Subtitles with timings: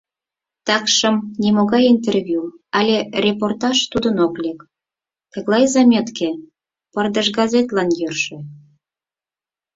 [0.67, 2.39] Такшым нимогай «интервью»
[2.77, 4.59] але «репортаж» тудын ок лек—
[5.31, 6.29] тыглай заметке,
[6.93, 8.37] пырдыжгазетлан йӧршӧ.